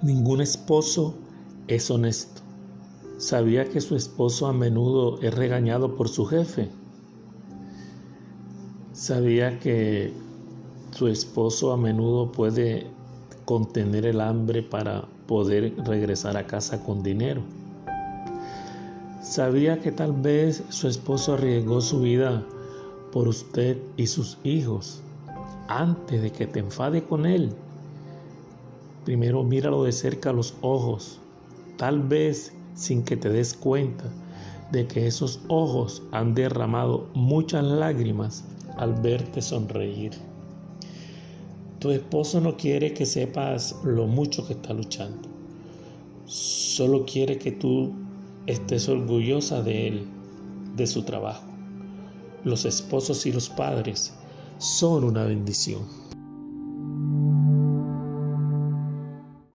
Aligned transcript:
Ningún 0.00 0.40
esposo 0.40 1.16
es 1.66 1.90
honesto. 1.90 2.42
¿Sabía 3.18 3.64
que 3.64 3.80
su 3.80 3.96
esposo 3.96 4.46
a 4.46 4.52
menudo 4.52 5.20
es 5.22 5.34
regañado 5.34 5.96
por 5.96 6.08
su 6.08 6.24
jefe? 6.24 6.68
¿Sabía 8.92 9.58
que 9.58 10.12
su 10.92 11.08
esposo 11.08 11.72
a 11.72 11.76
menudo 11.76 12.30
puede 12.30 12.86
contener 13.44 14.06
el 14.06 14.20
hambre 14.20 14.62
para 14.62 15.04
poder 15.26 15.74
regresar 15.84 16.36
a 16.36 16.46
casa 16.46 16.80
con 16.84 17.02
dinero? 17.02 17.42
¿Sabía 19.20 19.80
que 19.80 19.90
tal 19.90 20.12
vez 20.12 20.62
su 20.68 20.86
esposo 20.86 21.34
arriesgó 21.34 21.80
su 21.80 22.02
vida 22.02 22.46
por 23.10 23.26
usted 23.26 23.78
y 23.96 24.06
sus 24.06 24.38
hijos 24.44 25.02
antes 25.66 26.22
de 26.22 26.30
que 26.30 26.46
te 26.46 26.60
enfade 26.60 27.02
con 27.02 27.26
él? 27.26 27.52
Primero 29.08 29.42
míralo 29.42 29.84
de 29.84 29.92
cerca 29.92 30.28
a 30.28 30.32
los 30.34 30.54
ojos, 30.60 31.18
tal 31.78 32.02
vez 32.02 32.52
sin 32.74 33.02
que 33.04 33.16
te 33.16 33.30
des 33.30 33.54
cuenta 33.54 34.04
de 34.70 34.86
que 34.86 35.06
esos 35.06 35.40
ojos 35.48 36.02
han 36.12 36.34
derramado 36.34 37.08
muchas 37.14 37.64
lágrimas 37.64 38.44
al 38.76 38.92
verte 39.00 39.40
sonreír. 39.40 40.12
Tu 41.78 41.90
esposo 41.90 42.42
no 42.42 42.58
quiere 42.58 42.92
que 42.92 43.06
sepas 43.06 43.76
lo 43.82 44.06
mucho 44.06 44.46
que 44.46 44.52
está 44.52 44.74
luchando. 44.74 45.26
Solo 46.26 47.06
quiere 47.06 47.38
que 47.38 47.52
tú 47.52 47.94
estés 48.44 48.90
orgullosa 48.90 49.62
de 49.62 49.88
él, 49.88 50.06
de 50.76 50.86
su 50.86 51.04
trabajo. 51.04 51.46
Los 52.44 52.66
esposos 52.66 53.24
y 53.24 53.32
los 53.32 53.48
padres 53.48 54.12
son 54.58 55.04
una 55.04 55.24
bendición. 55.24 56.07